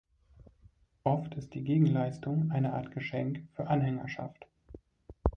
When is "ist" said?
1.35-1.53